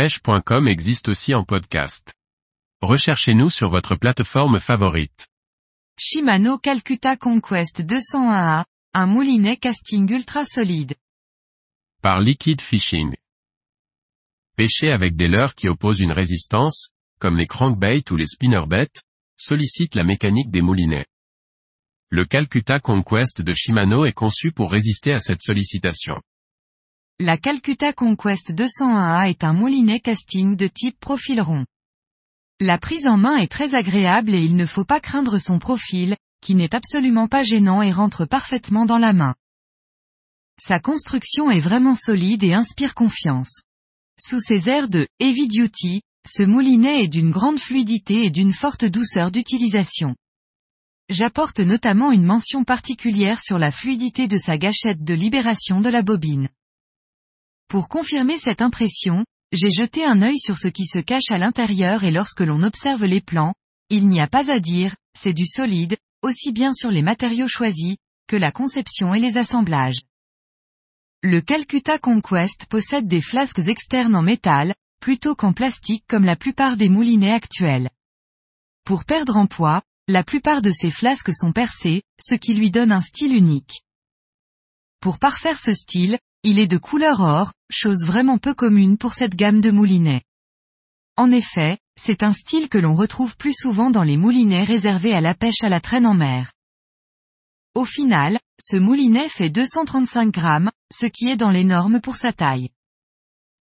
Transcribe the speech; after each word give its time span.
pêche.com 0.00 0.66
existe 0.66 1.10
aussi 1.10 1.34
en 1.34 1.44
podcast. 1.44 2.14
Recherchez-nous 2.80 3.50
sur 3.50 3.68
votre 3.68 3.96
plateforme 3.96 4.58
favorite. 4.58 5.28
Shimano 5.98 6.56
Calcutta 6.56 7.18
Conquest 7.18 7.82
201A, 7.82 8.64
un 8.94 9.06
moulinet 9.06 9.58
casting 9.58 10.10
ultra 10.10 10.46
solide. 10.46 10.94
Par 12.00 12.18
Liquid 12.18 12.62
Fishing. 12.62 13.14
Pêcher 14.56 14.90
avec 14.90 15.16
des 15.16 15.28
leurres 15.28 15.54
qui 15.54 15.68
opposent 15.68 16.00
une 16.00 16.12
résistance, 16.12 16.88
comme 17.20 17.36
les 17.36 17.46
crankbaits 17.46 18.10
ou 18.10 18.16
les 18.16 18.26
spinnerbaits, 18.26 19.02
sollicite 19.36 19.94
la 19.96 20.04
mécanique 20.04 20.50
des 20.50 20.62
moulinets. 20.62 21.08
Le 22.08 22.24
Calcutta 22.24 22.80
Conquest 22.80 23.42
de 23.42 23.52
Shimano 23.52 24.06
est 24.06 24.14
conçu 24.14 24.50
pour 24.50 24.72
résister 24.72 25.12
à 25.12 25.20
cette 25.20 25.42
sollicitation. 25.42 26.22
La 27.22 27.36
Calcutta 27.36 27.92
Conquest 27.92 28.54
201A 28.54 29.28
est 29.28 29.44
un 29.44 29.52
moulinet 29.52 30.00
casting 30.00 30.56
de 30.56 30.66
type 30.66 30.98
profil 30.98 31.42
rond. 31.42 31.66
La 32.60 32.78
prise 32.78 33.06
en 33.06 33.18
main 33.18 33.36
est 33.36 33.52
très 33.52 33.74
agréable 33.74 34.34
et 34.34 34.42
il 34.42 34.56
ne 34.56 34.64
faut 34.64 34.86
pas 34.86 35.00
craindre 35.00 35.36
son 35.36 35.58
profil, 35.58 36.16
qui 36.40 36.54
n'est 36.54 36.74
absolument 36.74 37.28
pas 37.28 37.42
gênant 37.42 37.82
et 37.82 37.92
rentre 37.92 38.24
parfaitement 38.24 38.86
dans 38.86 38.96
la 38.96 39.12
main. 39.12 39.34
Sa 40.58 40.80
construction 40.80 41.50
est 41.50 41.60
vraiment 41.60 41.94
solide 41.94 42.42
et 42.42 42.54
inspire 42.54 42.94
confiance. 42.94 43.60
Sous 44.18 44.40
ses 44.40 44.70
airs 44.70 44.88
de 44.88 45.06
heavy 45.18 45.46
duty, 45.46 46.00
ce 46.26 46.42
moulinet 46.42 47.04
est 47.04 47.08
d'une 47.08 47.32
grande 47.32 47.60
fluidité 47.60 48.24
et 48.24 48.30
d'une 48.30 48.54
forte 48.54 48.86
douceur 48.86 49.30
d'utilisation. 49.30 50.16
J'apporte 51.10 51.60
notamment 51.60 52.12
une 52.12 52.24
mention 52.24 52.64
particulière 52.64 53.42
sur 53.42 53.58
la 53.58 53.72
fluidité 53.72 54.26
de 54.26 54.38
sa 54.38 54.56
gâchette 54.56 55.04
de 55.04 55.12
libération 55.12 55.82
de 55.82 55.90
la 55.90 56.00
bobine. 56.00 56.48
Pour 57.70 57.88
confirmer 57.88 58.36
cette 58.36 58.62
impression, 58.62 59.24
j'ai 59.52 59.70
jeté 59.70 60.04
un 60.04 60.22
œil 60.22 60.40
sur 60.40 60.58
ce 60.58 60.66
qui 60.66 60.86
se 60.86 60.98
cache 60.98 61.30
à 61.30 61.38
l'intérieur 61.38 62.02
et 62.02 62.10
lorsque 62.10 62.40
l'on 62.40 62.64
observe 62.64 63.04
les 63.04 63.20
plans, 63.20 63.54
il 63.90 64.08
n'y 64.08 64.20
a 64.20 64.26
pas 64.26 64.50
à 64.50 64.58
dire, 64.58 64.96
c'est 65.16 65.32
du 65.32 65.46
solide, 65.46 65.96
aussi 66.22 66.50
bien 66.50 66.74
sur 66.74 66.90
les 66.90 67.02
matériaux 67.02 67.46
choisis, 67.46 67.96
que 68.26 68.34
la 68.34 68.50
conception 68.50 69.14
et 69.14 69.20
les 69.20 69.38
assemblages. 69.38 70.00
Le 71.22 71.40
Calcutta 71.40 72.00
Conquest 72.00 72.66
possède 72.66 73.06
des 73.06 73.20
flasques 73.20 73.68
externes 73.68 74.16
en 74.16 74.22
métal, 74.22 74.74
plutôt 75.00 75.36
qu'en 75.36 75.52
plastique 75.52 76.04
comme 76.08 76.24
la 76.24 76.34
plupart 76.34 76.76
des 76.76 76.88
moulinets 76.88 77.32
actuels. 77.32 77.88
Pour 78.84 79.04
perdre 79.04 79.36
en 79.36 79.46
poids, 79.46 79.80
la 80.08 80.24
plupart 80.24 80.60
de 80.60 80.72
ces 80.72 80.90
flasques 80.90 81.32
sont 81.32 81.52
percées, 81.52 82.02
ce 82.20 82.34
qui 82.34 82.54
lui 82.54 82.72
donne 82.72 82.90
un 82.90 83.00
style 83.00 83.32
unique. 83.32 83.84
Pour 84.98 85.20
parfaire 85.20 85.60
ce 85.60 85.72
style, 85.72 86.18
il 86.42 86.58
est 86.58 86.66
de 86.66 86.78
couleur 86.78 87.20
or, 87.20 87.52
chose 87.70 88.04
vraiment 88.06 88.38
peu 88.38 88.54
commune 88.54 88.96
pour 88.96 89.12
cette 89.12 89.34
gamme 89.34 89.60
de 89.60 89.70
moulinets. 89.70 90.22
En 91.16 91.30
effet, 91.30 91.78
c'est 92.00 92.22
un 92.22 92.32
style 92.32 92.70
que 92.70 92.78
l'on 92.78 92.94
retrouve 92.94 93.36
plus 93.36 93.52
souvent 93.52 93.90
dans 93.90 94.04
les 94.04 94.16
moulinets 94.16 94.64
réservés 94.64 95.12
à 95.12 95.20
la 95.20 95.34
pêche 95.34 95.62
à 95.62 95.68
la 95.68 95.80
traîne 95.80 96.06
en 96.06 96.14
mer. 96.14 96.52
Au 97.74 97.84
final, 97.84 98.40
ce 98.58 98.76
moulinet 98.76 99.28
fait 99.28 99.50
235 99.50 100.32
grammes, 100.32 100.70
ce 100.92 101.06
qui 101.06 101.28
est 101.28 101.36
dans 101.36 101.50
les 101.50 101.64
normes 101.64 102.00
pour 102.00 102.16
sa 102.16 102.32
taille. 102.32 102.70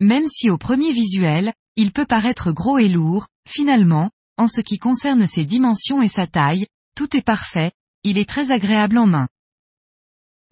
Même 0.00 0.28
si 0.28 0.50
au 0.50 0.58
premier 0.58 0.92
visuel, 0.92 1.54
il 1.76 1.92
peut 1.92 2.04
paraître 2.04 2.52
gros 2.52 2.78
et 2.78 2.88
lourd, 2.88 3.26
finalement, 3.48 4.10
en 4.36 4.48
ce 4.48 4.60
qui 4.60 4.78
concerne 4.78 5.26
ses 5.26 5.44
dimensions 5.44 6.02
et 6.02 6.08
sa 6.08 6.26
taille, 6.26 6.66
tout 6.94 7.16
est 7.16 7.24
parfait, 7.24 7.72
il 8.04 8.18
est 8.18 8.28
très 8.28 8.50
agréable 8.50 8.98
en 8.98 9.06
main. 9.06 9.28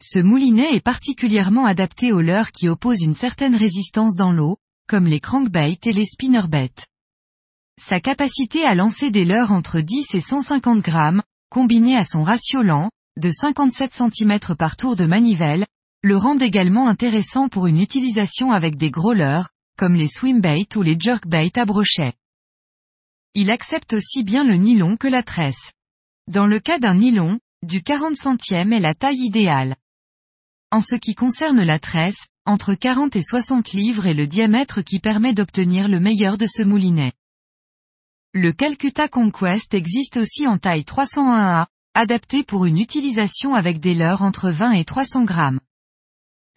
Ce 0.00 0.19
moulinet 0.19 0.75
est 0.75 0.84
particulièrement 0.84 1.67
adapté 1.67 2.12
aux 2.12 2.20
leurres 2.20 2.53
qui 2.53 2.69
opposent 2.69 3.03
une 3.03 3.14
certaine 3.14 3.55
résistance 3.55 4.17
dans 4.17 4.33
l'eau, 4.33 4.56
comme 4.89 5.06
les 5.06 5.20
crankbaits 5.20 5.87
et 5.87 5.92
les 5.92 6.05
spinnerbaits. 6.05 6.87
Sa 7.81 8.00
capacité 8.00 8.65
à 8.65 8.75
lancer 8.75 9.11
des 9.11 9.25
leurres 9.25 9.53
entre 9.53 9.81
10 9.81 10.15
et 10.15 10.20
150 10.20 10.81
grammes, 10.81 11.22
combinée 11.50 11.97
à 11.97 12.05
son 12.05 12.22
ratio 12.22 12.62
lent, 12.62 12.91
de 13.17 13.31
57 13.31 13.94
cm 13.94 14.38
par 14.59 14.77
tour 14.77 14.97
de 14.97 15.06
manivelle, 15.06 15.66
le 16.03 16.16
rend 16.16 16.38
également 16.38 16.88
intéressant 16.88 17.49
pour 17.49 17.66
une 17.66 17.81
utilisation 17.81 18.50
avec 18.50 18.76
des 18.76 18.91
gros 18.91 19.15
leurres, 19.15 19.50
comme 19.78 19.94
les 19.94 20.09
swimbaits 20.09 20.76
ou 20.76 20.82
les 20.82 20.99
jerkbaits 20.99 21.56
à 21.56 21.65
brochet. 21.65 22.15
Il 23.34 23.50
accepte 23.50 23.94
aussi 23.94 24.22
bien 24.22 24.44
le 24.44 24.55
nylon 24.55 24.97
que 24.97 25.09
la 25.09 25.22
tresse. 25.22 25.72
Dans 26.28 26.47
le 26.47 26.61
cas 26.61 26.78
d'un 26.78 26.94
nylon, 26.94 27.38
du 27.65 27.82
40 27.82 28.16
centième 28.16 28.72
est 28.72 28.81
la 28.81 28.94
taille 28.94 29.25
idéale. 29.25 29.76
En 30.70 30.80
ce 30.80 30.94
qui 30.94 31.14
concerne 31.14 31.62
la 31.62 31.78
tresse, 31.78 32.26
entre 32.47 32.75
40 32.75 33.16
et 33.16 33.22
60 33.22 33.72
livres 33.72 34.06
est 34.06 34.14
le 34.14 34.26
diamètre 34.26 34.82
qui 34.82 34.98
permet 34.98 35.34
d'obtenir 35.34 35.88
le 35.88 36.00
meilleur 36.00 36.36
de 36.36 36.47
ce 36.47 36.62
moulinet. 36.62 37.12
Le 38.32 38.52
Calcutta 38.52 39.08
Conquest 39.08 39.75
existe 39.75 40.16
aussi 40.16 40.47
en 40.47 40.58
taille 40.58 40.82
301A, 40.82 41.66
adapté 41.94 42.42
pour 42.42 42.64
une 42.64 42.78
utilisation 42.78 43.54
avec 43.54 43.78
des 43.78 43.94
leurres 43.94 44.22
entre 44.22 44.50
20 44.50 44.72
et 44.72 44.84
300 44.84 45.25
grammes. 45.25 45.60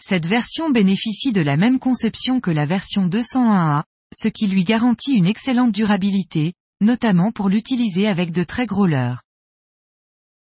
Cette 0.04 0.26
version 0.26 0.72
bénéficie 0.72 1.32
de 1.32 1.42
la 1.42 1.58
même 1.58 1.80
conception 1.80 2.40
que 2.40 2.52
la 2.52 2.66
version 2.66 3.08
201A, 3.08 3.84
ce 4.14 4.28
qui 4.28 4.48
lui 4.48 4.64
garantit 4.64 5.14
une 5.14 5.28
excellente 5.28 5.72
durabilité, 5.72 6.54
notamment 6.82 7.32
pour 7.32 7.50
l'utiliser 7.50 8.08
avec 8.08 8.32
de 8.32 8.44
très 8.44 8.66
gros 8.66 8.88
leurres. 8.88 9.24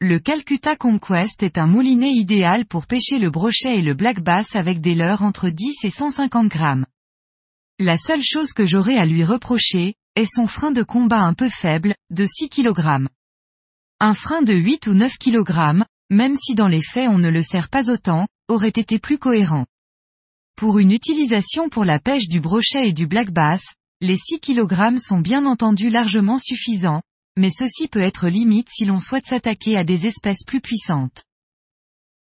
Le 0.06 0.20
Calcutta 0.20 0.76
Conquest 0.76 1.44
est 1.44 1.58
un 1.58 1.66
moulinet 1.66 2.12
idéal 2.12 2.66
pour 2.66 2.88
pêcher 2.88 3.20
le 3.20 3.30
brochet 3.30 3.80
et 3.80 3.82
le 3.82 3.94
black 3.94 4.20
bass 4.20 4.54
avec 4.54 4.82
des 4.82 4.96
leurres 4.96 5.22
entre 5.22 5.48
10 5.48 5.86
et 5.86 5.90
150 5.90 6.50
grammes. 6.50 6.86
La 7.80 7.98
seule 7.98 8.22
chose 8.22 8.52
que 8.52 8.66
j'aurais 8.66 8.98
à 8.98 9.06
lui 9.06 9.24
reprocher, 9.24 9.94
est 10.18 10.26
son 10.30 10.46
frein 10.46 10.72
de 10.72 10.84
combat 10.84 11.22
un 11.22 11.34
peu 11.34 11.48
faible, 11.48 11.96
de 12.10 12.26
6 12.26 12.50
kg. 12.50 13.08
Un 14.02 14.14
frein 14.14 14.42
de 14.42 14.54
8 14.54 14.88
ou 14.88 14.94
9 14.94 15.18
kg, 15.18 15.86
même 16.10 16.36
si 16.36 16.54
dans 16.54 16.68
les 16.68 16.84
faits 16.84 17.08
on 17.08 17.18
ne 17.18 17.30
le 17.30 17.42
sert 17.42 17.70
pas 17.70 17.90
autant, 17.90 18.28
aurait 18.50 18.68
été 18.68 19.00
plus 19.00 19.20
cohérent. 19.20 19.66
Pour 20.58 20.80
une 20.80 20.92
utilisation 20.92 21.70
pour 21.70 21.86
la 21.86 22.00
pêche 22.00 22.28
du 22.28 22.42
brochet 22.42 22.90
et 22.90 22.94
du 22.94 23.08
black 23.08 23.32
bass, 23.32 23.64
les 24.02 24.18
6 24.18 24.42
kg 24.42 24.98
sont 24.98 25.22
bien 25.22 25.46
entendu 25.46 25.90
largement 25.90 26.40
suffisants, 26.40 27.04
mais 27.38 27.50
ceci 27.50 27.88
peut 27.88 28.02
être 28.02 28.28
limite 28.28 28.70
si 28.70 28.86
l'on 28.86 29.00
souhaite 29.00 29.26
s'attaquer 29.26 29.78
à 29.78 29.84
des 29.84 30.06
espèces 30.06 30.44
plus 30.44 30.62
puissantes. 30.62 31.24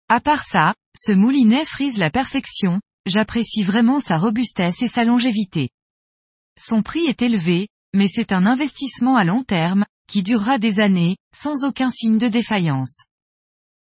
À 0.08 0.20
part 0.20 0.42
ça, 0.42 0.74
ce 0.96 1.12
moulinet 1.12 1.64
frise 1.64 1.96
la 1.96 2.10
perfection, 2.10 2.80
j'apprécie 3.06 3.62
vraiment 3.62 4.00
sa 4.00 4.18
robustesse 4.18 4.82
et 4.82 4.88
sa 4.88 5.04
longévité. 5.04 5.70
Son 6.58 6.82
prix 6.82 7.06
est 7.06 7.22
élevé, 7.22 7.68
mais 7.94 8.08
c'est 8.08 8.32
un 8.32 8.44
investissement 8.44 9.16
à 9.16 9.24
long 9.24 9.44
terme, 9.44 9.86
qui 10.08 10.22
durera 10.22 10.58
des 10.58 10.80
années, 10.80 11.16
sans 11.34 11.64
aucun 11.64 11.90
signe 11.90 12.18
de 12.18 12.28
défaillance. 12.28 13.04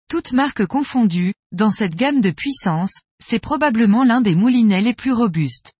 Toutes 0.09 0.33
marques 0.33 0.65
confondues, 0.65 1.33
dans 1.51 1.71
cette 1.71 1.95
gamme 1.95 2.21
de 2.21 2.31
puissance, 2.31 2.99
c'est 3.23 3.39
probablement 3.39 4.03
l'un 4.03 4.21
des 4.21 4.35
moulinets 4.35 4.81
les 4.81 4.93
plus 4.93 5.13
robustes. 5.13 5.73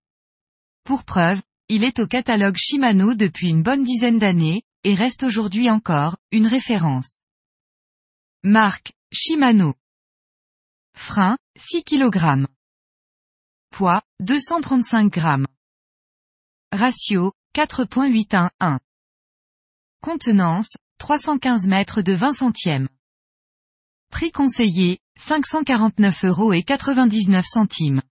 Pour 0.84 1.04
preuve, 1.04 1.42
il 1.68 1.82
est 1.82 1.98
au 1.98 2.06
catalogue 2.06 2.56
Shimano 2.56 3.14
depuis 3.14 3.48
une 3.48 3.62
bonne 3.62 3.84
dizaine 3.84 4.18
d'années, 4.18 4.62
et 4.86 4.94
reste 4.94 5.24
aujourd'hui 5.24 5.68
encore, 5.68 6.16
une 6.30 6.46
référence. 6.46 7.22
Marque, 8.44 8.92
Shimano. 9.10 9.74
Frein, 10.94 11.36
6 11.56 11.82
kg. 11.82 12.46
Poids, 13.70 14.02
235 14.20 15.12
g. 15.12 15.20
Ratio, 16.70 17.32
4.811. 17.52 18.78
Contenance, 20.00 20.76
315 20.98 21.66
mètres 21.66 22.02
de 22.02 22.12
20 22.12 22.34
centièmes. 22.34 22.88
Prix 24.12 24.30
conseillé, 24.30 25.00
549 25.18 26.26
euros 26.26 26.52
et 26.52 26.62
99 26.62 27.44
centimes. 27.44 28.02